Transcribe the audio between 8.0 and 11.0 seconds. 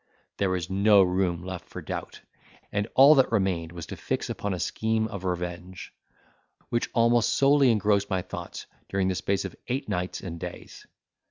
my thoughts during the space of eight nights and days.